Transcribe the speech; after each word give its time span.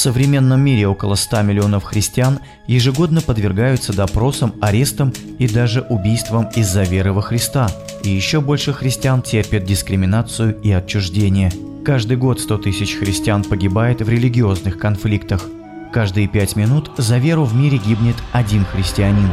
современном 0.00 0.60
мире 0.60 0.88
около 0.88 1.14
100 1.14 1.42
миллионов 1.42 1.84
христиан 1.84 2.40
ежегодно 2.66 3.20
подвергаются 3.20 3.92
допросам, 3.92 4.54
арестам 4.60 5.12
и 5.38 5.46
даже 5.46 5.82
убийствам 5.82 6.48
из-за 6.56 6.82
веры 6.82 7.12
во 7.12 7.22
Христа. 7.22 7.70
И 8.02 8.08
еще 8.08 8.40
больше 8.40 8.72
христиан 8.72 9.22
терпят 9.22 9.64
дискриминацию 9.64 10.58
и 10.62 10.72
отчуждение. 10.72 11.52
Каждый 11.84 12.16
год 12.16 12.40
100 12.40 12.58
тысяч 12.58 12.96
христиан 12.96 13.44
погибает 13.44 14.00
в 14.00 14.08
религиозных 14.08 14.78
конфликтах. 14.78 15.46
Каждые 15.92 16.28
пять 16.28 16.56
минут 16.56 16.90
за 16.96 17.18
веру 17.18 17.44
в 17.44 17.54
мире 17.54 17.78
гибнет 17.78 18.16
один 18.32 18.64
христианин. 18.64 19.30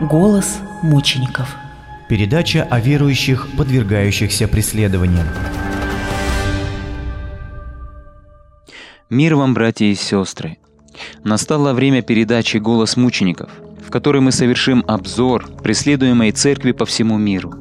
Голос 0.00 0.58
мучеников. 0.82 1.63
Передача 2.06 2.66
о 2.70 2.80
верующих, 2.80 3.48
подвергающихся 3.56 4.46
преследованиям. 4.46 5.26
Мир 9.08 9.36
вам, 9.36 9.54
братья 9.54 9.86
и 9.86 9.94
сестры! 9.94 10.58
Настало 11.24 11.72
время 11.72 12.02
передачи 12.02 12.58
«Голос 12.58 12.98
мучеников», 12.98 13.48
в 13.86 13.90
которой 13.90 14.20
мы 14.20 14.32
совершим 14.32 14.84
обзор 14.86 15.48
преследуемой 15.62 16.32
церкви 16.32 16.72
по 16.72 16.84
всему 16.84 17.16
миру. 17.16 17.54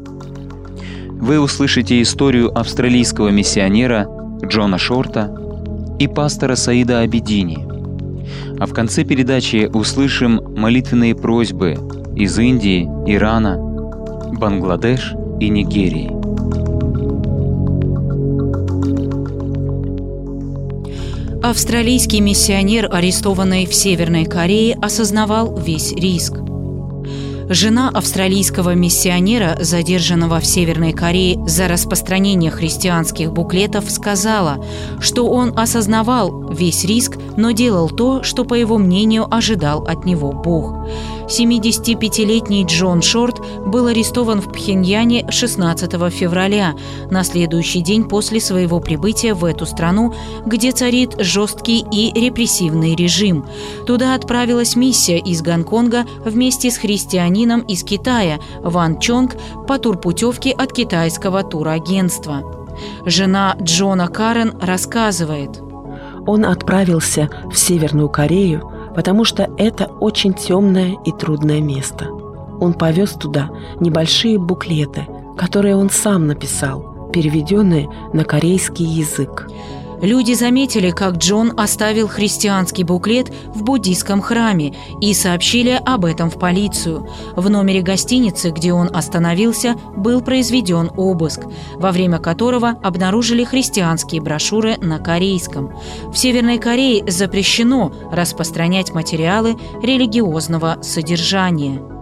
Вы 1.10 1.40
услышите 1.40 2.02
историю 2.02 2.54
австралийского 2.58 3.30
миссионера 3.30 4.10
Джона 4.46 4.78
Шорта 4.78 5.34
и 6.00 6.08
пастора 6.10 6.56
Саида 6.56 7.00
Абедини. 7.00 7.66
А 8.60 8.66
в 8.66 8.74
конце 8.74 9.06
передачи 9.06 9.70
услышим 9.74 10.42
молитвенные 10.58 11.16
просьбы 11.16 11.78
из 12.14 12.38
Индии, 12.38 12.84
Ирана, 13.08 13.73
Бангладеш 14.38 15.14
и 15.40 15.50
Нигерии. 15.50 16.12
Австралийский 21.44 22.22
миссионер, 22.22 22.90
арестованный 22.92 23.66
в 23.66 23.76
Северной 23.76 24.26
Корее, 24.26 24.78
осознавал 24.82 25.58
весь 25.58 25.92
риск. 25.92 26.36
Жена 27.50 27.90
австралийского 27.94 28.74
миссионера, 28.74 29.58
задержанного 29.60 30.40
в 30.40 30.46
Северной 30.46 30.94
Корее 30.94 31.46
за 31.46 31.68
распространение 31.68 32.50
христианских 32.50 33.34
буклетов, 33.34 33.92
сказала, 33.92 34.64
что 35.00 35.30
он 35.30 35.54
осознавал 35.60 36.50
весь 36.50 36.86
риск, 36.86 37.18
но 37.36 37.52
делал 37.52 37.90
то, 37.90 38.24
что, 38.24 38.46
по 38.46 38.54
его 38.54 38.78
мнению, 38.78 39.28
ожидал 39.30 39.84
от 39.84 40.06
него 40.06 40.32
Бог. 40.32 40.88
75-летний 41.28 42.66
Джон 42.66 43.02
Шорт 43.02 43.42
был 43.66 43.88
арестован 43.88 44.42
в 44.42 44.52
Пхеньяне 44.52 45.26
16 45.30 45.92
февраля, 46.12 46.76
на 47.10 47.24
следующий 47.24 47.82
день 47.82 48.08
после 48.08 48.40
своего 48.40 48.80
прибытия 48.80 49.34
в 49.34 49.46
эту 49.46 49.66
страну, 49.66 50.14
где 50.46 50.72
царит 50.72 51.16
жесткий 51.20 51.86
и 51.92 52.12
репрессивный 52.20 52.96
режим. 52.96 53.46
Туда 53.86 54.16
отправилась 54.16 54.76
миссия 54.76 55.18
из 55.18 55.42
Гонконга 55.42 56.06
вместе 56.26 56.72
с 56.72 56.78
христианином 56.78 57.62
из 57.62 57.84
Китая 57.84 58.40
Ван 58.62 59.00
Чонг 59.00 59.36
по 59.68 59.80
турпутевке 59.80 60.52
от 60.52 60.74
китайского 60.74 61.44
турагентства. 61.44 62.44
Жена 63.06 63.56
Джона 63.62 64.08
Карен 64.08 64.56
рассказывает. 64.60 65.62
Он 66.26 66.46
отправился 66.46 67.30
в 67.52 67.58
Северную 67.58 68.10
Корею 68.10 68.73
потому 68.96 69.26
что 69.26 69.50
это 69.58 69.86
очень 69.86 70.34
темное 70.34 70.96
и 71.06 71.12
трудное 71.12 71.62
место. 71.62 72.10
Он 72.60 72.74
повез 72.74 73.12
туда 73.12 73.50
небольшие 73.80 74.38
буклеты, 74.38 75.08
которые 75.38 75.76
он 75.76 75.90
сам 75.90 76.28
написал, 76.28 77.10
переведенные 77.12 77.90
на 78.14 78.24
корейский 78.24 78.86
язык. 78.86 79.50
Люди 80.04 80.34
заметили, 80.34 80.92
как 80.92 81.16
Джон 81.16 81.54
оставил 81.56 82.10
христианский 82.10 82.84
буклет 82.84 83.32
в 83.56 83.64
буддийском 83.64 84.20
храме 84.20 84.76
и 85.00 85.14
сообщили 85.14 85.82
об 85.86 86.04
этом 86.04 86.30
в 86.30 86.38
полицию. 86.38 87.08
В 87.38 87.50
номере 87.50 87.82
гостиницы, 87.82 88.50
где 88.50 88.74
он 88.74 88.94
остановился, 88.94 89.76
был 89.96 90.20
произведен 90.20 90.92
обыск, 90.98 91.44
во 91.76 91.94
время 91.94 92.20
которого 92.20 92.72
обнаружили 92.84 93.46
христианские 93.46 94.20
брошюры 94.22 94.76
на 94.76 95.00
корейском. 95.00 95.72
В 96.12 96.18
Северной 96.18 96.58
Корее 96.58 97.10
запрещено 97.10 97.94
распространять 98.12 98.94
материалы 98.94 99.56
религиозного 99.82 100.80
содержания. 100.82 101.93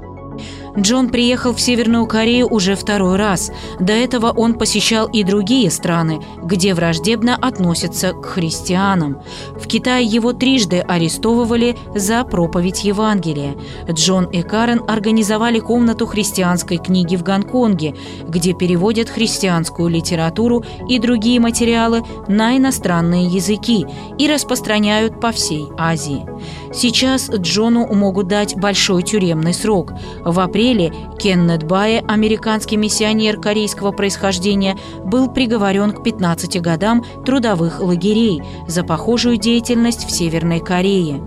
Джон 0.78 1.10
приехал 1.10 1.54
в 1.54 1.60
Северную 1.60 2.06
Корею 2.06 2.48
уже 2.48 2.76
второй 2.76 3.18
раз. 3.18 3.52
До 3.80 3.94
этого 3.94 4.32
он 4.32 4.54
посещал 4.54 5.08
и 5.08 5.24
другие 5.24 5.70
страны, 5.70 6.22
где 6.42 6.74
враждебно 6.74 7.36
относятся 7.36 8.14
к 8.14 8.26
христианам. 8.26 9.22
В 9.56 9.68
Китае 9.68 10.06
его 10.06 10.34
трижды 10.34 10.80
арестовывали 10.80 11.78
за 11.94 12.24
проповедь 12.24 12.84
Евангелия. 12.84 13.56
Джон 13.90 14.26
и 14.26 14.42
Карен 14.42 14.82
организовали 14.88 15.60
комнату 15.60 16.06
христианской 16.06 16.78
книги 16.78 17.16
в 17.16 17.24
Гонконге, 17.24 17.96
где 18.28 18.54
переводят 18.54 19.10
христианскую 19.10 19.90
литературу 19.90 20.64
и 20.88 21.00
другие 21.00 21.40
материалы 21.40 22.04
на 22.28 22.58
иностранные 22.58 23.26
языки 23.26 23.86
и 24.18 24.28
распространяют 24.28 25.20
по 25.20 25.32
всей 25.32 25.68
Азии. 25.78 26.26
Сейчас 26.74 27.30
Джону 27.30 27.94
могут 27.94 28.28
дать 28.28 28.56
большой 28.56 29.04
тюремный 29.04 29.54
срок. 29.54 29.94
В 30.24 30.40
апреле 30.40 30.94
Кеннет 31.20 31.64
Бае, 31.64 32.04
американский 32.08 32.78
миссионер 32.78 33.40
корейского 33.40 33.92
происхождения, 33.92 34.78
был 35.04 35.30
приговорен 35.30 35.92
к 35.92 36.04
15 36.04 36.62
годам 36.62 37.04
трудовых 37.26 37.82
лагерей 37.82 38.42
за 38.68 38.84
похожую 38.84 39.38
деятельность 39.38 40.06
в 40.06 40.12
Северной 40.12 40.60
Корее. 40.60 41.22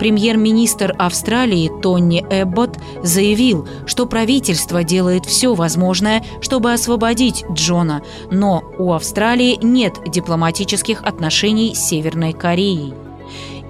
Премьер-министр 0.00 0.94
Австралии 0.98 1.70
Тони 1.82 2.24
Эббот 2.30 2.78
заявил, 3.02 3.68
что 3.84 4.06
правительство 4.06 4.82
делает 4.82 5.26
все 5.26 5.54
возможное, 5.54 6.24
чтобы 6.40 6.72
освободить 6.72 7.44
Джона, 7.52 8.02
но 8.30 8.64
у 8.78 8.94
Австралии 8.94 9.58
нет 9.62 9.98
дипломатических 10.06 11.02
отношений 11.02 11.74
с 11.74 11.86
Северной 11.86 12.32
Кореей. 12.32 12.94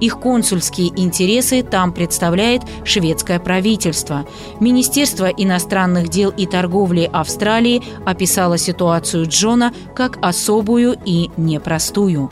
Их 0.01 0.19
консульские 0.19 0.89
интересы 0.97 1.63
там 1.63 1.93
представляет 1.93 2.63
шведское 2.85 3.39
правительство. 3.39 4.27
Министерство 4.59 5.27
иностранных 5.27 6.09
дел 6.09 6.31
и 6.31 6.47
торговли 6.47 7.09
Австралии 7.13 7.83
описало 8.07 8.57
ситуацию 8.57 9.27
Джона 9.29 9.73
как 9.95 10.19
особую 10.23 10.97
и 11.05 11.31
непростую. 11.37 12.31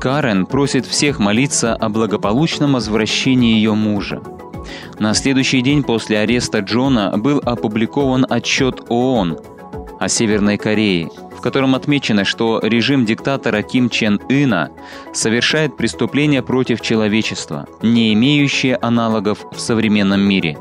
Карен 0.00 0.46
просит 0.46 0.86
всех 0.86 1.18
молиться 1.18 1.74
о 1.74 1.88
благополучном 1.88 2.74
возвращении 2.74 3.54
ее 3.54 3.74
мужа. 3.74 4.22
На 4.98 5.14
следующий 5.14 5.62
день 5.62 5.82
после 5.82 6.18
ареста 6.18 6.60
Джона 6.60 7.14
был 7.16 7.40
опубликован 7.44 8.26
отчет 8.28 8.82
ООН 8.88 9.38
о 9.98 10.08
Северной 10.08 10.58
Корее– 10.58 11.10
в 11.36 11.40
котором 11.40 11.74
отмечено, 11.74 12.24
что 12.24 12.60
режим 12.62 13.04
диктатора 13.04 13.62
Ким 13.62 13.90
Чен 13.90 14.20
Ына 14.28 14.70
совершает 15.12 15.76
преступления 15.76 16.42
против 16.42 16.80
человечества, 16.80 17.66
не 17.82 18.12
имеющие 18.14 18.76
аналогов 18.76 19.44
в 19.52 19.60
современном 19.60 20.20
мире. 20.20 20.58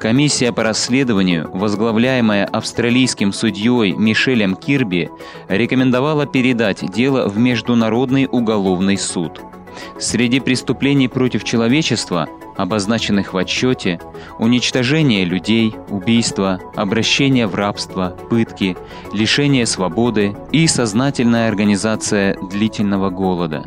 Комиссия 0.00 0.50
по 0.50 0.62
расследованию, 0.62 1.50
возглавляемая 1.52 2.46
австралийским 2.46 3.34
судьей 3.34 3.92
Мишелем 3.92 4.56
Кирби, 4.56 5.10
рекомендовала 5.48 6.24
передать 6.26 6.90
дело 6.90 7.28
в 7.28 7.36
Международный 7.38 8.26
уголовный 8.30 8.96
суд. 8.96 9.42
Среди 9.98 10.40
преступлений 10.40 11.08
против 11.08 11.44
человечества 11.44 12.28
обозначенных 12.56 13.32
в 13.32 13.36
отчете, 13.36 14.00
уничтожение 14.38 15.24
людей, 15.24 15.74
убийство, 15.88 16.60
обращение 16.76 17.46
в 17.46 17.54
рабство, 17.54 18.16
пытки, 18.28 18.76
лишение 19.12 19.66
свободы 19.66 20.36
и 20.52 20.66
сознательная 20.66 21.48
организация 21.48 22.36
длительного 22.50 23.10
голода. 23.10 23.64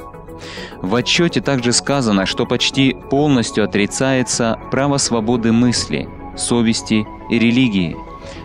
В 0.81 0.95
отчете 0.95 1.41
также 1.41 1.71
сказано, 1.71 2.25
что 2.25 2.45
почти 2.45 2.95
полностью 3.09 3.63
отрицается 3.63 4.59
право 4.71 4.97
свободы 4.97 5.51
мысли, 5.51 6.09
совести 6.35 7.05
и 7.29 7.39
религии. 7.39 7.95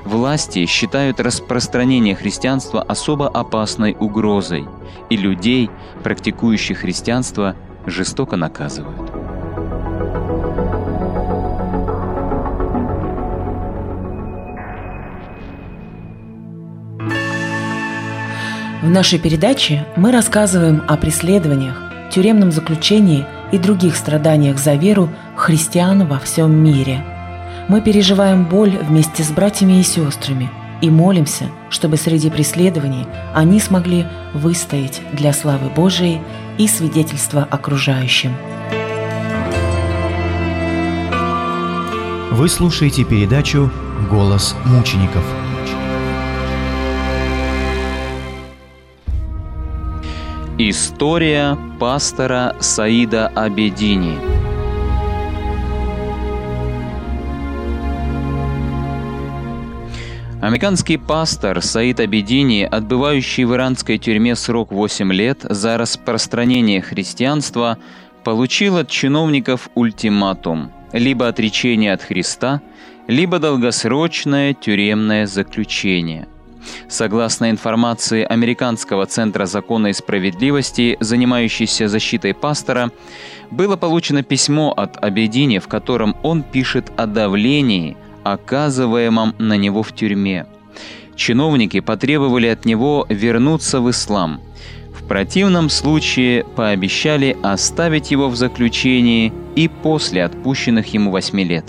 Власти 0.08 0.64
считают 0.64 1.20
распространение 1.20 2.14
христианства 2.14 2.80
особо 2.80 3.28
опасной 3.28 3.94
угрозой, 4.00 4.64
и 5.10 5.18
людей, 5.18 5.68
практикующих 6.02 6.78
христианство, 6.78 7.56
жестоко 7.84 8.36
наказывают. 8.36 9.10
В 18.80 18.88
нашей 18.88 19.18
передаче 19.18 19.84
мы 19.96 20.10
рассказываем 20.10 20.82
о 20.88 20.96
преследованиях, 20.96 21.76
тюремном 22.10 22.50
заключении 22.50 23.26
и 23.52 23.58
других 23.58 23.94
страданиях 23.94 24.56
за 24.56 24.72
веру 24.72 25.10
христиан 25.36 26.06
во 26.06 26.18
всем 26.18 26.54
мире. 26.54 27.17
Мы 27.68 27.82
переживаем 27.82 28.46
боль 28.46 28.78
вместе 28.78 29.22
с 29.22 29.30
братьями 29.30 29.80
и 29.80 29.82
сестрами, 29.82 30.50
и 30.80 30.88
молимся, 30.88 31.50
чтобы 31.68 31.98
среди 31.98 32.30
преследований 32.30 33.06
они 33.34 33.60
смогли 33.60 34.06
выстоять 34.32 35.02
для 35.12 35.34
славы 35.34 35.68
Божией 35.68 36.22
и 36.56 36.66
свидетельства 36.66 37.46
окружающим. 37.50 38.34
Вы 42.30 42.48
слушаете 42.48 43.04
передачу 43.04 43.70
«Голос 44.10 44.56
мучеников». 44.64 45.24
История 50.56 51.58
пастора 51.78 52.56
Саида 52.60 53.28
Абедини– 53.28 54.16
Американский 60.40 60.98
пастор 60.98 61.60
Саид 61.60 61.98
Абедини, 61.98 62.62
отбывающий 62.62 63.42
в 63.42 63.54
иранской 63.54 63.98
тюрьме 63.98 64.36
срок 64.36 64.70
8 64.70 65.12
лет 65.12 65.40
за 65.42 65.76
распространение 65.76 66.80
христианства, 66.80 67.76
получил 68.22 68.76
от 68.76 68.88
чиновников 68.88 69.68
ультиматум– 69.74 70.70
либо 70.92 71.26
отречение 71.26 71.92
от 71.92 72.02
Христа, 72.02 72.62
либо 73.08 73.40
долгосрочное 73.40 74.54
тюремное 74.54 75.26
заключение. 75.26 76.28
Согласно 76.88 77.50
информации 77.50 78.22
Американского 78.22 79.06
центра 79.06 79.44
закона 79.44 79.88
и 79.88 79.92
справедливости, 79.92 80.96
занимающейся 81.00 81.88
защитой 81.88 82.32
пастора, 82.32 82.92
было 83.50 83.76
получено 83.76 84.22
письмо 84.22 84.72
от 84.76 85.02
Абедини, 85.02 85.58
в 85.58 85.66
котором 85.66 86.16
он 86.22 86.44
пишет 86.44 86.92
о 86.96 87.06
давлении– 87.06 87.96
оказываемом 88.32 89.34
на 89.38 89.56
него 89.56 89.82
в 89.82 89.94
тюрьме. 89.94 90.46
Чиновники 91.16 91.80
потребовали 91.80 92.46
от 92.46 92.64
него 92.64 93.06
вернуться 93.08 93.80
в 93.80 93.90
ислам. 93.90 94.40
В 94.92 95.06
противном 95.08 95.68
случае 95.70 96.44
пообещали 96.44 97.36
оставить 97.42 98.10
его 98.10 98.28
в 98.28 98.36
заключении 98.36 99.32
и 99.56 99.68
после 99.68 100.24
отпущенных 100.24 100.92
ему 100.94 101.10
восьми 101.10 101.44
лет. 101.44 101.64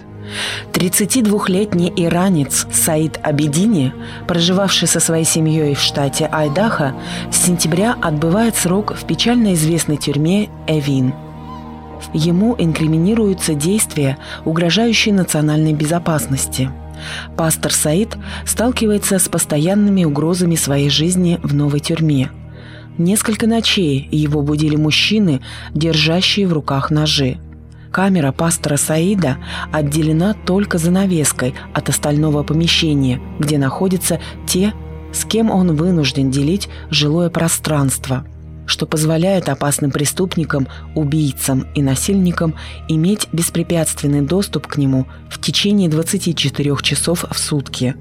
32-летний 0.74 1.92
иранец 1.96 2.68
Саид 2.72 3.20
Абедини, 3.24 3.94
проживавший 4.28 4.88
со 4.88 5.00
своей 5.00 5.26
семьей 5.26 5.74
в 5.74 5.80
штате 5.80 6.30
Айдахо, 6.32 6.94
с 7.32 7.46
сентября 7.46 7.96
отбывает 8.00 8.56
срок 8.56 8.94
в 8.96 9.06
печально 9.06 9.54
известной 9.54 9.98
тюрьме 9.98 10.50
Эвин– 10.68 11.14
Ему 12.14 12.56
инкриминируются 12.58 13.54
действия, 13.54 14.18
угрожающие 14.46 15.14
национальной 15.14 15.74
безопасности. 15.74 16.72
Пастор 17.38 17.72
Саид 17.72 18.18
сталкивается 18.46 19.20
с 19.20 19.30
постоянными 19.30 20.04
угрозами 20.04 20.56
своей 20.56 20.90
жизни 20.90 21.40
в 21.44 21.54
новой 21.54 21.80
тюрьме. 21.80 22.30
Несколько 22.98 23.48
ночей 23.48 24.08
его 24.12 24.42
будили 24.42 24.76
мужчины, 24.76 25.42
держащие 25.74 26.48
в 26.48 26.54
руках 26.54 26.92
ножи. 26.92 27.38
Камера 27.92 28.32
пастора 28.32 28.78
Саида 28.78 29.38
отделена 29.72 30.34
только 30.34 30.78
занавеской 30.78 31.56
от 31.74 31.90
остального 31.90 32.44
помещения, 32.44 33.22
где 33.40 33.58
находятся 33.58 34.20
те, 34.46 34.74
с 35.14 35.26
кем 35.26 35.50
он 35.50 35.76
вынужден 35.76 36.30
делить 36.30 36.70
жилое 36.92 37.30
пространство– 37.30 38.26
что 38.70 38.86
позволяет 38.86 39.50
опасным 39.50 39.90
преступникам, 39.90 40.68
убийцам 40.94 41.66
и 41.74 41.82
насильникам 41.82 42.54
иметь 42.88 43.28
беспрепятственный 43.32 44.22
доступ 44.22 44.68
к 44.68 44.78
нему 44.78 45.08
в 45.30 45.42
течение 45.42 45.90
24 45.90 46.76
часов 46.82 47.26
в 47.30 47.38
сутки. 47.38 47.96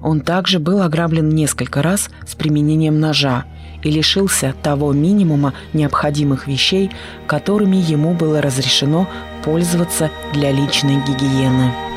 Он 0.00 0.20
также 0.20 0.60
был 0.60 0.80
ограблен 0.80 1.28
несколько 1.28 1.82
раз 1.82 2.08
с 2.24 2.36
применением 2.36 3.00
ножа 3.00 3.46
и 3.82 3.90
лишился 3.90 4.54
того 4.62 4.92
минимума 4.92 5.54
необходимых 5.72 6.46
вещей, 6.46 6.90
которыми 7.26 7.76
ему 7.76 8.14
было 8.14 8.40
разрешено 8.40 9.08
пользоваться 9.44 10.10
для 10.32 10.52
личной 10.52 10.96
гигиены. 11.04 11.93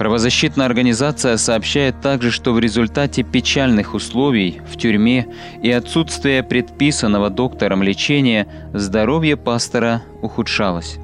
Правозащитная 0.00 0.64
организация 0.64 1.36
сообщает 1.36 2.00
также, 2.00 2.30
что 2.30 2.54
в 2.54 2.58
результате 2.58 3.22
печальных 3.22 3.92
условий 3.92 4.62
в 4.72 4.78
тюрьме 4.78 5.26
и 5.62 5.70
отсутствия 5.70 6.42
предписанного 6.42 7.28
доктором 7.28 7.82
лечения 7.82 8.48
здоровье 8.72 9.36
пастора 9.36 10.02
ухудшалось. 10.22 10.96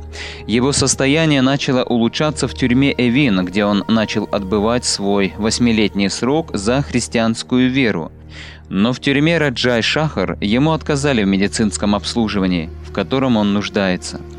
Его 0.47 0.73
состояние 0.73 1.43
начало 1.43 1.85
улучшаться 1.85 2.49
в 2.49 2.55
тюрьме 2.55 2.95
Эвин, 2.97 3.45
где 3.45 3.67
он 3.67 3.85
начал 3.87 4.31
отбывать 4.33 4.87
свой 4.87 5.35
восьмилетний 5.37 6.09
срок 6.09 6.57
за 6.57 6.81
христианскую 6.81 7.71
веру. 7.71 8.13
Но 8.71 8.95
в 8.95 9.01
тюрьме 9.01 9.37
Раджай 9.37 9.83
Шахар 9.83 10.39
ему 10.41 10.73
отказали 10.73 11.23
в 11.23 11.27
медицинском 11.27 11.95
обслуживании, 11.95 12.71
в 12.89 12.93
котором 12.93 13.37
он 13.37 13.53
нуждается– 13.53 14.23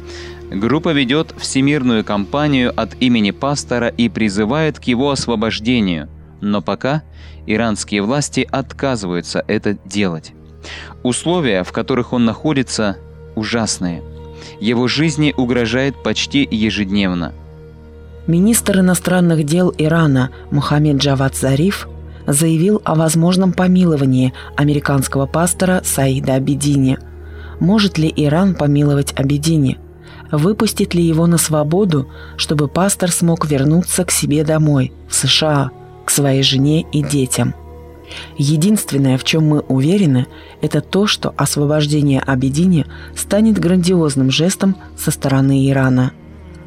Группа 0.51 0.94
ведет 0.94 1.35
всемирную 1.38 2.05
кампанию 2.05 2.71
от 2.75 2.95
имени 3.01 3.31
пастора 3.31 3.89
и 3.89 4.07
призывает 4.07 4.79
к 4.79 4.83
его 4.85 5.11
освобождению, 5.11 6.07
но 6.39 6.61
пока 6.61 7.03
иранские 7.45 8.01
власти 8.01 8.47
отказываются 8.49 9.44
это 9.47 9.77
делать. 9.85 10.31
Условия, 11.03 11.63
в 11.63 11.71
которых 11.73 12.13
он 12.13 12.23
находится, 12.23 12.97
ужасные. 13.35 14.01
Его 14.61 14.88
жизни 14.88 15.33
угрожает 15.35 16.01
почти 16.01 16.47
ежедневно. 16.49 17.33
Министр 18.25 18.79
иностранных 18.79 19.44
дел 19.44 19.73
Ирана 19.77 20.31
Мухаммед 20.51 20.97
Джавад 20.97 21.35
Зариф 21.35 21.88
заявил 22.25 22.81
о 22.85 22.95
возможном 22.95 23.51
помиловании 23.51 24.33
американского 24.55 25.25
пастора 25.25 25.81
Саида 25.83 26.35
Абедини. 26.35 26.99
Может 27.59 27.97
ли 27.97 28.13
Иран 28.15 28.55
помиловать 28.55 29.13
Абедини– 29.17 29.77
выпустит 30.31 30.94
ли 30.94 31.03
его 31.03 31.27
на 31.27 31.38
свободу, 31.38 32.07
чтобы 32.38 32.68
пастор 32.68 33.12
смог 33.12 33.45
вернуться 33.45 34.06
к 34.06 34.12
себе 34.12 34.44
домой, 34.44 34.94
в 35.09 35.15
США, 35.15 35.71
к 36.06 36.09
своей 36.09 36.44
жене 36.44 36.81
и 36.91 37.03
детям. 37.03 37.53
Единственное, 38.38 39.18
в 39.18 39.24
чем 39.24 39.45
мы 39.45 39.59
уверены, 39.59 40.27
это 40.62 40.81
то, 40.81 41.07
что 41.07 41.33
освобождение 41.35 42.21
Абедини 42.21 42.85
станет 43.15 43.59
грандиозным 43.59 44.31
жестом 44.31 44.77
со 44.97 45.12
стороны 45.12 45.69
Ирана. 45.69 46.13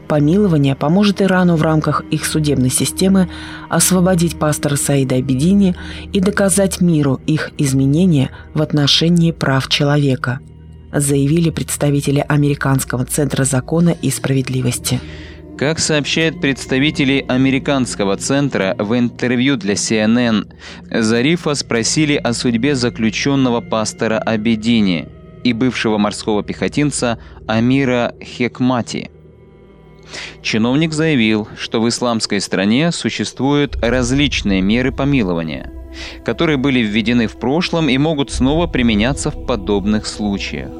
Помилование 0.07 0.75
поможет 0.75 1.23
Ирану 1.23 1.57
в 1.57 1.63
рамках 1.63 2.03
их 2.11 2.27
судебной 2.27 2.71
системы 2.71 3.31
освободить 3.69 4.39
пастора 4.39 4.77
Саида 4.77 5.15
Абедини 5.17 5.77
и 6.13 6.21
доказать 6.21 6.81
миру 6.81 7.21
их 7.27 7.53
изменения 7.59 8.31
в 8.53 8.61
отношении 8.61 9.31
прав 9.31 9.69
человека– 9.69 10.41
заявили 10.93 11.51
представители 11.51 12.25
Американского 12.29 13.05
центра 13.05 13.45
закона 13.45 13.91
и 13.91 14.11
справедливости. 14.11 15.01
Как 15.61 15.79
сообщают 15.79 16.41
представители 16.41 17.23
Американского 17.29 18.17
центра 18.17 18.75
в 18.79 18.99
интервью 18.99 19.57
для 19.57 19.75
CNN, 19.75 20.51
Зарифа 20.91 21.55
спросили 21.55 22.17
о 22.17 22.33
судьбе 22.33 22.75
заключенного 22.75 23.61
пастора 23.61 24.19
Абедини 24.19 25.09
и 25.45 25.53
бывшего 25.53 25.99
морского 25.99 26.43
пехотинца 26.43 27.19
Амира 27.47 28.15
Хекмати. 28.23 29.11
Чиновник 30.43 30.93
заявил, 30.93 31.47
что 31.59 31.81
в 31.81 31.89
исламской 31.89 32.41
стране 32.41 32.91
существуют 32.91 33.77
различные 33.83 34.63
меры 34.63 34.93
помилования, 34.93 35.71
которые 36.25 36.57
были 36.57 36.81
введены 36.81 37.27
в 37.27 37.39
прошлом 37.39 37.89
и 37.89 37.99
могут 37.99 38.31
снова 38.31 38.67
применяться 38.67 39.31
в 39.31 39.47
подобных 39.47 40.07
случаях. 40.07 40.71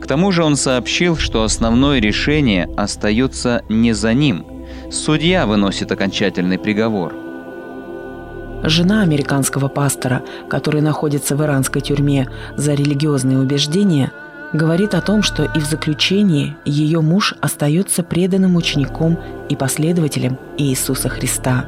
К 0.00 0.06
тому 0.06 0.32
же 0.32 0.44
он 0.44 0.56
сообщил, 0.56 1.16
что 1.16 1.42
основное 1.42 2.00
решение 2.00 2.68
остается 2.76 3.62
не 3.68 3.92
за 3.92 4.14
ним. 4.14 4.46
Судья 4.90 5.46
выносит 5.46 5.90
окончательный 5.90 6.58
приговор. 6.58 7.14
Жена 8.62 9.02
американского 9.02 9.68
пастора, 9.68 10.22
который 10.48 10.80
находится 10.80 11.36
в 11.36 11.42
иранской 11.42 11.82
тюрьме 11.82 12.28
за 12.56 12.72
религиозные 12.72 13.38
убеждения, 13.38 14.10
говорит 14.54 14.94
о 14.94 15.02
том, 15.02 15.22
что 15.22 15.44
и 15.44 15.58
в 15.58 15.64
заключении 15.64 16.56
ее 16.64 17.00
муж 17.02 17.34
остается 17.42 18.02
преданным 18.02 18.56
учеником 18.56 19.18
и 19.50 19.56
последователем 19.56 20.38
Иисуса 20.56 21.10
Христа. 21.10 21.66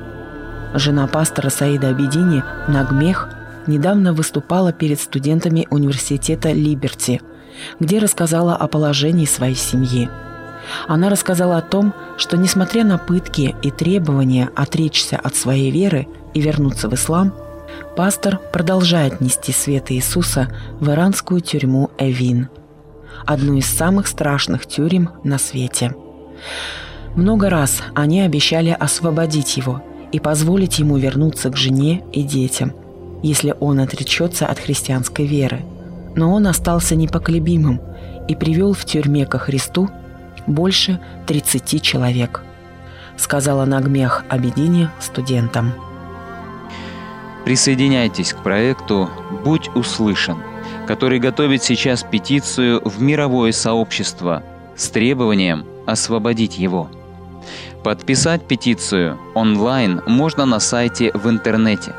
Жена 0.76 1.08
пастора 1.08 1.50
Саида 1.50 1.88
Абедини, 1.88 2.44
Нагмех, 2.68 3.28
недавно 3.66 4.12
выступала 4.12 4.72
перед 4.72 5.00
студентами 5.00 5.66
университета 5.70 6.52
Либерти– 6.52 7.20
где 7.80 7.98
рассказала 7.98 8.54
о 8.56 8.66
положении 8.68 9.26
своей 9.26 9.54
семьи. 9.54 10.08
Она 10.88 11.08
рассказала 11.08 11.58
о 11.58 11.62
том, 11.62 11.94
что 12.16 12.36
несмотря 12.36 12.84
на 12.84 12.98
пытки 12.98 13.54
и 13.62 13.70
требования 13.70 14.50
отречься 14.56 15.16
от 15.16 15.36
своей 15.36 15.70
веры 15.70 16.08
и 16.34 16.40
вернуться 16.40 16.88
в 16.88 16.94
ислам, 16.94 17.32
пастор 17.96 18.40
продолжает 18.52 19.20
нести 19.20 19.52
свет 19.52 19.92
Иисуса 19.92 20.48
в 20.80 20.90
иранскую 20.90 21.40
тюрьму 21.40 21.90
Эвин, 21.98 22.48
одну 23.24 23.54
из 23.54 23.66
самых 23.66 24.08
страшных 24.08 24.66
тюрем 24.66 25.10
на 25.22 25.38
свете. 25.38 25.94
Много 27.14 27.48
раз 27.48 27.82
они 27.94 28.20
обещали 28.20 28.70
освободить 28.70 29.56
его 29.56 29.82
и 30.12 30.20
позволить 30.20 30.78
ему 30.78 30.96
вернуться 30.96 31.50
к 31.50 31.56
жене 31.56 32.04
и 32.12 32.22
детям, 32.22 32.72
если 33.22 33.54
он 33.60 33.80
отречется 33.80 34.46
от 34.46 34.58
христианской 34.58 35.26
веры. 35.26 35.62
Но 36.14 36.32
он 36.32 36.46
остался 36.46 36.96
непоколебимым 36.96 37.80
и 38.28 38.34
привел 38.34 38.72
в 38.72 38.84
тюрьме 38.84 39.26
ко 39.26 39.38
Христу 39.38 39.88
больше 40.46 41.00
30 41.26 41.82
человек, 41.82 42.42
сказала 43.16 43.64
Нагмех 43.64 44.24
Абедини 44.28 44.88
студентам. 45.00 45.72
Присоединяйтесь 47.44 48.32
к 48.32 48.42
проекту 48.42 49.08
«Будь 49.44 49.68
услышан», 49.74 50.38
который 50.86 51.20
готовит 51.20 51.62
сейчас 51.62 52.02
петицию 52.02 52.80
в 52.84 53.00
мировое 53.00 53.52
сообщество 53.52 54.42
с 54.76 54.88
требованием 54.88 55.64
освободить 55.86 56.58
его. 56.58 56.90
Подписать 57.86 58.48
петицию 58.48 59.16
онлайн 59.36 60.02
можно 60.08 60.44
на 60.44 60.58
сайте 60.58 61.12
в 61.14 61.30
интернете. 61.30 61.94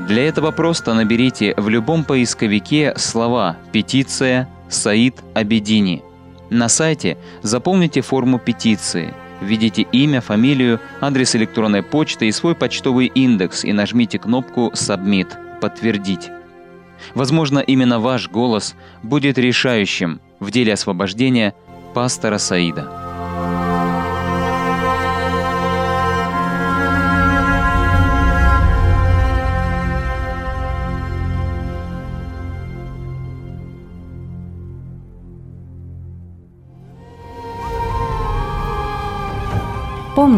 Для 0.00 0.26
этого 0.26 0.50
просто 0.50 0.94
наберите 0.94 1.54
в 1.56 1.68
любом 1.68 2.02
поисковике 2.02 2.92
слова 2.96 3.56
«петиция 3.70 4.48
Саид 4.68 5.14
Абедини». 5.32 6.02
На 6.50 6.68
сайте 6.68 7.18
заполните 7.40 8.00
форму 8.00 8.40
петиции– 8.40 9.14
Введите 9.40 9.82
имя, 9.92 10.20
фамилию, 10.20 10.80
адрес 11.00 11.36
электронной 11.36 11.84
почты 11.84 12.26
и 12.26 12.32
свой 12.32 12.56
почтовый 12.56 13.06
индекс 13.06 13.64
и 13.64 13.72
нажмите 13.72 14.18
кнопку 14.18 14.72
«Submit»– 14.74 15.28
«Подтвердить». 15.60 16.30
Возможно, 17.14 17.60
именно 17.60 18.00
ваш 18.00 18.28
голос 18.28 18.74
будет 19.04 19.38
решающим 19.38 20.20
в 20.40 20.50
деле 20.50 20.72
освобождения 20.72 21.54
пастора 21.94 22.38
Саида. 22.38 23.07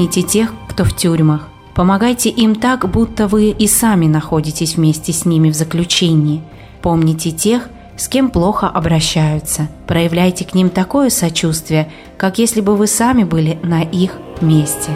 Помните 0.00 0.22
тех, 0.22 0.54
кто 0.66 0.84
в 0.84 0.96
тюрьмах. 0.96 1.46
Помогайте 1.74 2.30
им 2.30 2.54
так, 2.54 2.90
будто 2.90 3.28
вы 3.28 3.50
и 3.50 3.66
сами 3.66 4.06
находитесь 4.06 4.76
вместе 4.76 5.12
с 5.12 5.26
ними 5.26 5.50
в 5.50 5.54
заключении. 5.54 6.40
Помните 6.80 7.32
тех, 7.32 7.68
с 7.98 8.08
кем 8.08 8.30
плохо 8.30 8.66
обращаются. 8.66 9.68
Проявляйте 9.86 10.46
к 10.46 10.54
ним 10.54 10.70
такое 10.70 11.10
сочувствие, 11.10 11.92
как 12.16 12.38
если 12.38 12.62
бы 12.62 12.76
вы 12.76 12.86
сами 12.86 13.24
были 13.24 13.58
на 13.62 13.82
их 13.82 14.16
месте. 14.40 14.90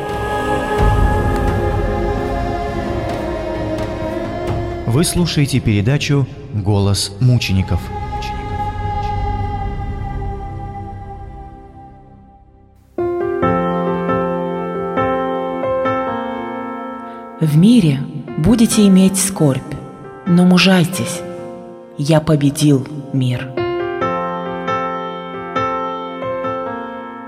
Вы 4.87 5.05
слушаете 5.05 5.61
передачу 5.61 6.27
«Голос 6.55 7.13
мучеников». 7.21 7.83
В 17.55 17.57
мире 17.57 18.01
будете 18.39 18.85
иметь 18.89 19.17
скорбь, 19.17 19.63
но 20.27 20.45
мужайтесь, 20.45 21.21
я 21.97 22.21
победил 22.21 22.85
мир. 23.13 23.49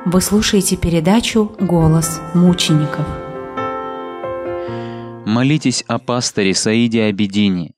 Вы 0.05 0.21
слушаете 0.21 0.77
передачу 0.77 1.53
«Голос 1.61 2.21
мучеников». 2.35 3.07
Молитесь 5.25 5.85
о 5.87 6.01
пасторе 6.01 6.57
Саиде 6.57 7.05
Абедине, 7.05 7.75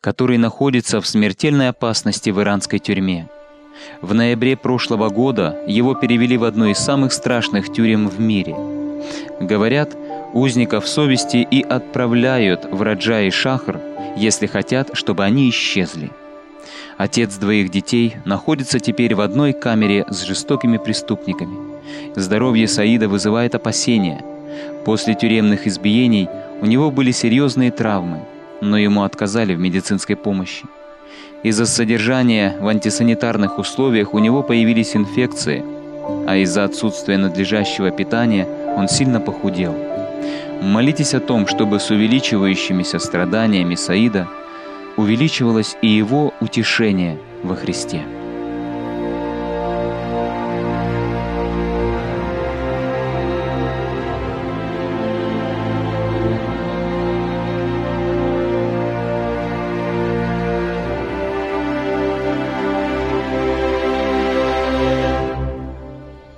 который 0.00 0.38
находится 0.38 1.00
в 1.00 1.06
смертельной 1.06 1.68
опасности 1.68 2.30
в 2.30 2.40
иранской 2.40 2.80
тюрьме. 2.80 3.28
В 4.00 4.12
ноябре 4.12 4.56
прошлого 4.56 5.08
года 5.08 5.56
его 5.68 5.94
перевели 5.94 6.36
в 6.36 6.42
одну 6.42 6.66
из 6.66 6.78
самых 6.78 7.12
страшных 7.12 7.72
тюрем 7.72 8.08
в 8.08 8.18
мире. 8.18 8.56
Говорят, 9.38 9.96
узников 10.32 10.88
совести 10.88 11.46
и 11.48 11.62
отправляют 11.62 12.66
в 12.70 12.82
Раджа 12.82 13.22
и 13.22 13.30
Шахр, 13.30 13.80
если 14.16 14.46
хотят, 14.46 14.90
чтобы 14.94 15.24
они 15.24 15.48
исчезли. 15.50 16.10
Отец 16.96 17.36
двоих 17.36 17.70
детей 17.70 18.16
находится 18.24 18.78
теперь 18.78 19.14
в 19.14 19.20
одной 19.20 19.52
камере 19.52 20.04
с 20.08 20.22
жестокими 20.22 20.76
преступниками. 20.76 21.56
Здоровье 22.14 22.68
Саида 22.68 23.08
вызывает 23.08 23.54
опасения. 23.54 24.24
После 24.84 25.14
тюремных 25.14 25.66
избиений 25.66 26.28
у 26.60 26.66
него 26.66 26.90
были 26.90 27.10
серьезные 27.10 27.70
травмы, 27.70 28.20
но 28.60 28.78
ему 28.78 29.02
отказали 29.02 29.54
в 29.54 29.58
медицинской 29.58 30.16
помощи. 30.16 30.64
Из-за 31.42 31.66
содержания 31.66 32.56
в 32.60 32.68
антисанитарных 32.68 33.58
условиях 33.58 34.14
у 34.14 34.18
него 34.20 34.42
появились 34.42 34.94
инфекции, 34.94 35.64
а 36.26 36.36
из-за 36.36 36.64
отсутствия 36.64 37.18
надлежащего 37.18 37.90
питания 37.90 38.46
он 38.76 38.88
сильно 38.88 39.18
похудел. 39.18 39.91
Молитесь 40.62 41.12
о 41.12 41.18
том, 41.18 41.48
чтобы 41.48 41.80
с 41.80 41.90
увеличивающимися 41.90 43.00
страданиями 43.00 43.74
Саида 43.74 44.28
увеличивалось 44.96 45.76
и 45.82 45.88
его 45.88 46.32
утешение 46.40 47.18
во 47.42 47.56
Христе. 47.56 48.21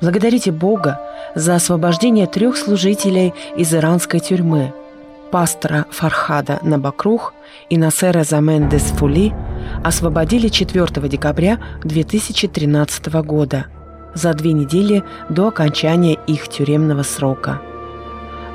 Благодарите 0.04 0.52
Бога 0.52 1.00
за 1.34 1.54
освобождение 1.54 2.26
трех 2.26 2.58
служителей 2.58 3.32
из 3.56 3.72
иранской 3.72 4.20
тюрьмы– 4.20 4.74
пастора 5.32 5.86
Фархада 5.90 6.58
Набакрух 6.60 7.32
и 7.70 7.78
Насера 7.78 8.22
Замендес 8.22 8.82
Фули 8.98 9.32
освободили 9.82 10.48
4 10.48 11.08
декабря 11.08 11.58
2013 11.84 13.06
года, 13.24 13.68
за 14.12 14.34
две 14.34 14.52
недели 14.52 15.02
до 15.30 15.48
окончания 15.48 16.18
их 16.26 16.48
тюремного 16.48 17.02
срока. 17.02 17.62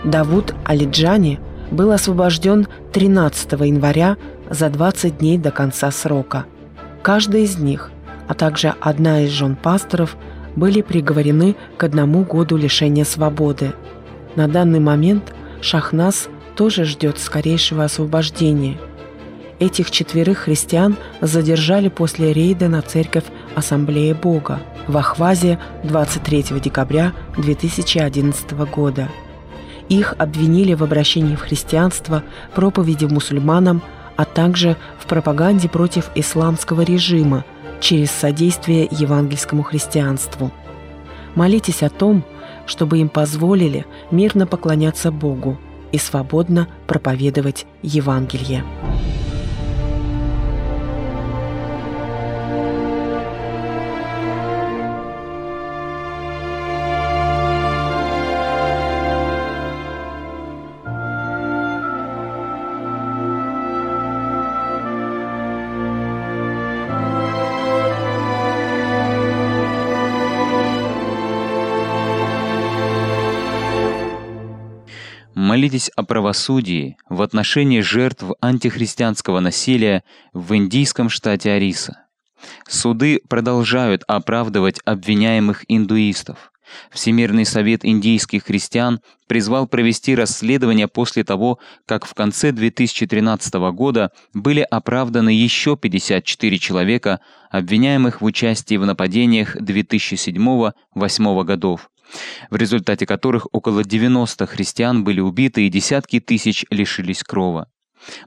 Давуд 0.03 0.53
Алиджани 0.65 1.39
был 1.71 1.91
освобожден 1.91 2.67
13 2.93 3.53
января 3.53 4.17
за 4.51 4.69
20 4.69 5.17
дней 5.17 5.39
до 5.39 5.49
конца 5.49 5.89
срока. 5.89 6.45
Каждый 7.01 7.45
из 7.45 7.57
них, 7.57 7.89
а 8.27 8.35
также 8.35 8.75
одна 8.81 9.21
из 9.21 9.31
жен 9.31 9.55
пасторов– 9.55 10.15
были 10.59 10.81
приговорены 10.81 11.55
к 11.77 11.83
одному 11.83 12.23
году 12.23 12.57
лишения 12.57 13.05
свободы. 13.05 13.73
На 14.35 14.47
данный 14.47 14.79
момент 14.79 15.33
Шахнас 15.61 16.27
тоже 16.55 16.83
ждет 16.83 17.17
скорейшего 17.17 17.85
освобождения. 17.85 18.77
Этих 19.59 19.91
четверых 19.91 20.39
христиан 20.39 20.97
задержали 21.21 21.89
после 21.89 22.31
рейда 22.33 22.67
на 22.69 22.81
церковь 22.81 23.25
Ассамблеи 23.55 24.13
Бога 24.13 24.61
в 24.87 24.95
Ахвазе 24.97 25.59
23 25.83 26.59
декабря 26.61 27.13
2011 27.37 28.51
года. 28.71 29.09
Их 29.89 30.13
обвинили 30.17 30.75
в 30.75 30.83
обращении 30.83 31.35
в 31.35 31.41
христианство, 31.41 32.23
проповеди 32.53 33.05
мусульманам, 33.05 33.81
а 34.15 34.25
также 34.25 34.77
в 34.99 35.07
пропаганде 35.07 35.67
против 35.67 36.09
исламского 36.15 36.81
режима– 36.81 37.45
через 37.79 38.11
содействие 38.11 38.87
евангельскому 38.91 39.63
христианству. 39.63 40.51
Молитесь 41.35 41.83
о 41.83 41.89
том, 41.89 42.23
чтобы 42.65 42.99
им 42.99 43.09
позволили 43.09 43.85
мирно 44.11 44.45
поклоняться 44.45 45.11
Богу 45.11 45.57
и 45.91 45.97
свободно 45.97 46.67
проповедовать 46.87 47.65
Евангелие. 47.81 48.63
Молитесь 75.59 75.91
о 75.97 76.03
правосудии 76.03 76.95
в 77.09 77.21
отношении 77.21 77.81
жертв 77.81 78.23
антихристианского 78.39 79.41
насилия 79.41 80.05
в 80.31 80.55
индийском 80.55 81.09
штате 81.09 81.51
Ариса. 81.51 82.05
Суды 82.65 83.19
продолжают 83.27 84.05
оправдывать 84.07 84.79
обвиняемых 84.85 85.65
индуистов, 85.67 86.53
Всемирный 86.91 87.45
совет 87.45 87.83
индийских 87.83 88.45
христиан 88.45 89.01
призвал 89.27 89.67
провести 89.67 90.15
расследование 90.15 90.87
после 90.87 91.23
того, 91.23 91.59
как 91.85 92.05
в 92.05 92.13
конце 92.13 92.51
2013 92.51 93.53
года 93.73 94.11
были 94.33 94.61
оправданы 94.61 95.29
еще 95.29 95.75
54 95.75 96.57
человека, 96.57 97.19
обвиняемых 97.49 98.21
в 98.21 98.25
участии 98.25 98.77
в 98.77 98.85
нападениях 98.85 99.55
2007-2008 99.57 101.43
годов, 101.43 101.89
в 102.49 102.55
результате 102.55 103.05
которых 103.05 103.47
около 103.51 103.83
90 103.83 104.45
христиан 104.45 105.03
были 105.03 105.19
убиты 105.19 105.65
и 105.65 105.69
десятки 105.69 106.19
тысяч 106.19 106.65
лишились 106.69 107.23
крова. 107.23 107.67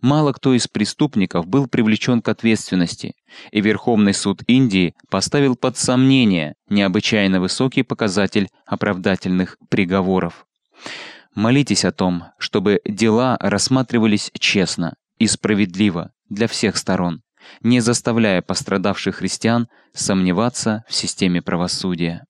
Мало 0.02 0.32
кто 0.32 0.54
из 0.54 0.68
преступников 0.68 1.46
был 1.46 1.66
привлечен 1.66 2.20
к 2.20 2.28
ответственности, 2.28 3.14
и 3.50 3.60
Верховный 3.60 4.12
суд 4.12 4.42
Индии 4.46 4.94
поставил 5.10 5.56
под 5.56 5.78
сомнение 5.78 6.54
необычайно 6.68 7.40
высокий 7.40 7.82
показатель 7.82 8.48
оправдательных 8.66 9.56
приговоров. 9.70 10.46
Молитесь 11.34 11.84
о 11.86 11.92
том, 11.92 12.24
чтобы 12.38 12.80
дела 12.84 13.38
рассматривались 13.40 14.30
честно 14.38 14.94
и 15.18 15.26
справедливо 15.26 16.10
для 16.28 16.46
всех 16.46 16.76
сторон, 16.76 17.22
не 17.62 17.80
заставляя 17.80 18.42
пострадавших 18.42 19.16
христиан 19.16 19.68
сомневаться 19.94 20.84
в 20.88 20.94
системе 20.94 21.40
правосудия. 21.40 22.26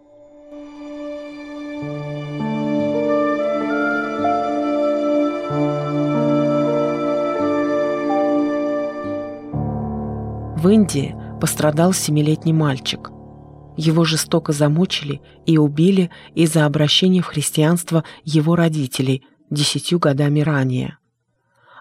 В 10.63 10.69
Индии 10.69 11.17
пострадал 11.41 11.93
семилетний 11.93 12.53
мальчик. 12.53 13.11
Его 13.77 14.05
жестоко 14.05 14.53
замучили 14.53 15.21
и 15.45 15.59
убили 15.59 16.13
из-за 16.37 16.67
обращения 16.67 17.21
в 17.21 17.27
христианство 17.27 18.05
его 18.23 18.55
родителей 18.55 19.25
десятью 19.51 19.99
годами 19.99 20.39
ранее. 20.39 20.99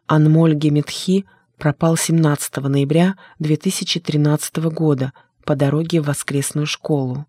Анмоль 0.08 0.56
Геметхи 0.56 1.26
пропал 1.60 1.96
17 1.96 2.58
ноября 2.58 3.18
2013 3.38 4.56
года 4.74 5.14
по 5.46 5.56
дороге 5.56 6.02
в 6.02 6.08
воскресную 6.08 6.66
школу. 6.66 7.28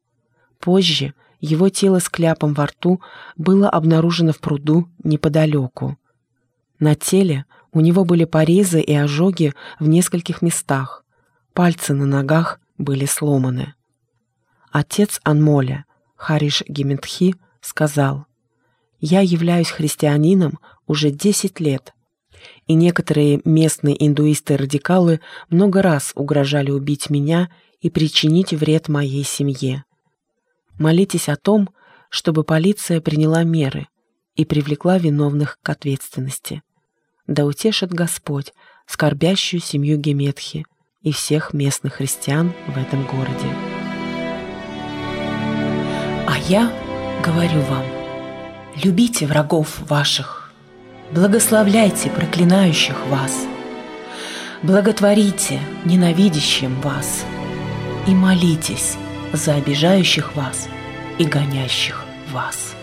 Позже 0.58 1.12
его 1.38 1.68
тело 1.68 1.98
с 1.98 2.08
кляпом 2.08 2.54
во 2.54 2.64
рту 2.64 3.02
было 3.36 3.68
обнаружено 3.68 4.32
в 4.32 4.38
пруду 4.38 4.88
неподалеку. 5.04 5.98
На 6.78 6.94
теле 6.94 7.44
у 7.74 7.80
него 7.80 8.06
были 8.06 8.24
порезы 8.24 8.80
и 8.80 8.94
ожоги 8.94 9.52
в 9.78 9.86
нескольких 9.86 10.40
местах. 10.40 11.01
Пальцы 11.54 11.92
на 11.92 12.06
ногах 12.06 12.60
были 12.78 13.04
сломаны. 13.04 13.74
Отец 14.70 15.20
Анмоля, 15.22 15.84
Хариш 16.16 16.62
Гементхи, 16.66 17.34
сказал, 17.60 18.26
«Я 19.00 19.20
являюсь 19.20 19.70
христианином 19.70 20.58
уже 20.86 21.10
10 21.10 21.60
лет, 21.60 21.92
и 22.66 22.74
некоторые 22.74 23.42
местные 23.44 24.02
индуисты-радикалы 24.06 25.20
много 25.50 25.82
раз 25.82 26.12
угрожали 26.14 26.70
убить 26.70 27.10
меня 27.10 27.50
и 27.80 27.90
причинить 27.90 28.52
вред 28.52 28.88
моей 28.88 29.24
семье. 29.24 29.84
Молитесь 30.78 31.28
о 31.28 31.36
том, 31.36 31.68
чтобы 32.08 32.44
полиция 32.44 33.00
приняла 33.00 33.44
меры 33.44 33.88
и 34.36 34.44
привлекла 34.44 34.98
виновных 34.98 35.58
к 35.62 35.68
ответственности. 35.68 36.62
Да 37.26 37.44
утешит 37.44 37.92
Господь 37.92 38.52
скорбящую 38.86 39.60
семью 39.60 39.98
Геметхи, 39.98 40.66
и 41.02 41.12
всех 41.12 41.52
местных 41.52 41.94
христиан 41.94 42.52
в 42.66 42.78
этом 42.78 43.04
городе. 43.06 43.48
А 46.26 46.38
я 46.48 46.72
говорю 47.24 47.60
вам, 47.62 47.84
любите 48.82 49.26
врагов 49.26 49.80
ваших, 49.88 50.52
благословляйте 51.10 52.10
проклинающих 52.10 53.06
вас, 53.06 53.46
благотворите 54.62 55.60
ненавидящим 55.84 56.80
вас 56.80 57.24
и 58.06 58.14
молитесь 58.14 58.96
за 59.32 59.54
обижающих 59.54 60.34
вас 60.36 60.68
и 61.18 61.24
гонящих 61.24 62.04
вас. 62.30 62.74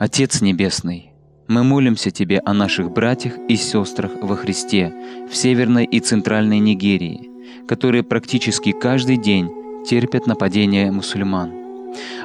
Отец 0.00 0.40
Небесный, 0.40 1.12
мы 1.46 1.62
молимся 1.62 2.10
Тебе 2.10 2.40
о 2.46 2.54
наших 2.54 2.90
братьях 2.90 3.34
и 3.50 3.56
сестрах 3.56 4.12
во 4.22 4.34
Христе 4.34 4.94
в 5.30 5.36
Северной 5.36 5.84
и 5.84 6.00
Центральной 6.00 6.58
Нигерии, 6.58 7.28
которые 7.68 8.02
практически 8.02 8.72
каждый 8.72 9.18
день 9.18 9.50
терпят 9.86 10.26
нападения 10.26 10.90
мусульман. 10.90 11.52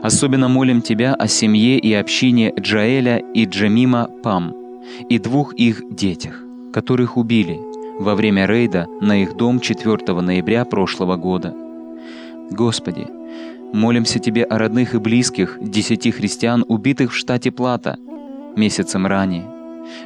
Особенно 0.01 0.47
молим 0.47 0.81
Тебя 0.81 1.15
о 1.15 1.27
семье 1.27 1.77
и 1.77 1.91
общине 1.91 2.53
Джаэля 2.57 3.17
и 3.17 3.43
Джамима 3.43 4.09
Пам 4.23 4.53
и 5.09 5.19
двух 5.19 5.53
их 5.55 5.83
детях, 5.93 6.41
которых 6.71 7.17
убили 7.17 7.59
во 7.99 8.15
время 8.15 8.45
рейда 8.45 8.87
на 9.01 9.21
их 9.21 9.35
дом 9.35 9.59
4 9.59 10.21
ноября 10.21 10.63
прошлого 10.63 11.17
года. 11.17 11.53
Господи, 12.51 13.05
Молимся 13.75 14.19
Тебе 14.19 14.45
о 14.45 14.57
родных 14.57 14.95
и 14.95 14.99
близких 14.99 15.57
десяти 15.59 16.09
христиан, 16.09 16.63
убитых 16.65 17.11
в 17.11 17.15
штате 17.15 17.51
Плата 17.51 17.97
месяцем 18.55 19.05
ранее. 19.05 19.43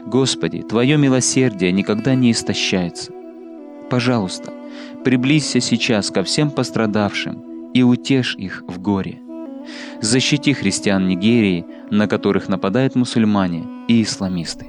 Господи, 0.07 0.63
Твое 0.63 0.97
милосердие 0.97 1.71
никогда 1.71 2.15
не 2.15 2.31
истощается. 2.31 3.11
Пожалуйста, 3.91 4.51
приблизься 5.05 5.59
сейчас 5.59 6.09
ко 6.09 6.23
всем 6.23 6.49
пострадавшим 6.49 7.71
и 7.75 7.83
утешь 7.83 8.35
их 8.39 8.63
в 8.67 8.81
горе. 8.81 9.19
Защити 10.01 10.53
христиан 10.53 11.07
Нигерии, 11.07 11.63
на 11.91 12.07
которых 12.07 12.49
нападают 12.49 12.95
мусульмане 12.95 13.67
и 13.87 14.01
исламисты. 14.01 14.65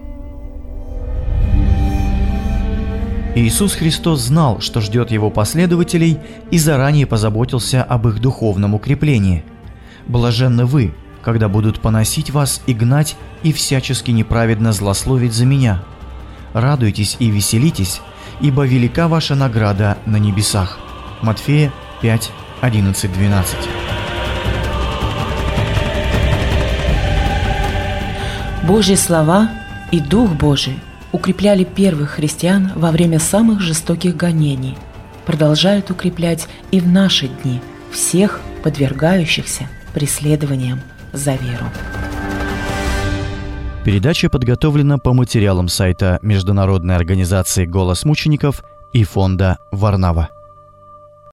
Иисус 3.37 3.75
Христос 3.75 4.23
знал, 4.23 4.61
что 4.61 4.81
ждет 4.81 5.13
его 5.13 5.31
последователей 5.31 6.19
и 6.51 6.59
заранее 6.59 7.07
позаботился 7.07 7.83
об 7.83 8.09
их 8.09 8.21
духовном 8.21 8.75
укреплении. 8.75 9.45
«Блаженны 10.09 10.67
вы, 10.67 10.93
когда 11.23 11.49
будут 11.49 11.81
поносить 11.81 12.31
вас 12.31 12.61
и 12.67 12.75
гнать, 12.75 13.17
и 13.45 13.53
всячески 13.53 14.11
неправедно 14.11 14.73
злословить 14.73 15.33
за 15.33 15.47
меня. 15.47 15.85
Радуйтесь 16.55 17.17
и 17.21 17.31
веселитесь, 17.31 18.01
ибо 18.41 18.67
велика 18.67 19.07
ваша 19.07 19.37
награда 19.37 19.99
на 20.07 20.17
небесах». 20.17 20.81
Матфея 21.23 21.73
5, 22.03 22.33
11, 22.63 23.13
12. 23.13 23.57
Божьи 28.67 28.97
слова 28.97 29.51
и 29.93 30.01
Дух 30.01 30.31
Божий– 30.33 30.81
укрепляли 31.13 31.65
первых 31.65 32.11
христиан 32.11 32.73
во 32.77 32.91
время 32.91 33.19
самых 33.19 33.61
жестоких 33.61 34.17
гонений, 34.17 34.77
продолжают 35.27 35.91
укреплять 35.91 36.49
и 36.71 36.81
в 36.81 36.89
наши 36.89 37.29
дни 37.29 37.61
всех 37.91 38.41
подвергающихся 38.63 39.69
преследованиям 39.95 40.81
за 41.13 41.33
веру. 41.33 41.67
Передача 43.85 44.29
подготовлена 44.29 44.99
по 44.99 45.13
материалам 45.13 45.69
сайта 45.69 46.19
Международной 46.23 46.97
организации 46.97 47.65
«Голос 47.65 48.05
мучеников» 48.05 48.63
и 48.93 49.05
фонда 49.05 49.59
«Варнава». 49.71 50.29